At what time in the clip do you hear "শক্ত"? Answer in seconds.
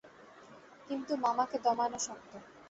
1.99-2.31